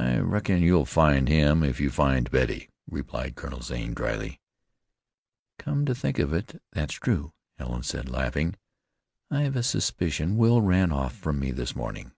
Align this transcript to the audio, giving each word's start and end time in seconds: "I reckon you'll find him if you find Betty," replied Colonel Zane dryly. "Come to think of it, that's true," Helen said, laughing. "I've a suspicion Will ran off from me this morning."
"I 0.00 0.18
reckon 0.20 0.62
you'll 0.62 0.84
find 0.84 1.26
him 1.26 1.64
if 1.64 1.80
you 1.80 1.90
find 1.90 2.30
Betty," 2.30 2.70
replied 2.88 3.34
Colonel 3.34 3.62
Zane 3.62 3.94
dryly. 3.94 4.38
"Come 5.58 5.84
to 5.86 5.92
think 5.92 6.20
of 6.20 6.32
it, 6.32 6.62
that's 6.70 6.94
true," 6.94 7.32
Helen 7.58 7.82
said, 7.82 8.08
laughing. 8.08 8.54
"I've 9.28 9.56
a 9.56 9.64
suspicion 9.64 10.36
Will 10.36 10.62
ran 10.62 10.92
off 10.92 11.16
from 11.16 11.40
me 11.40 11.50
this 11.50 11.74
morning." 11.74 12.12